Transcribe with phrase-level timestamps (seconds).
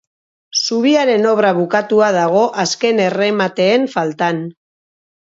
[0.75, 4.41] Zubiaren obra bukatua dago azken erremateen faltan.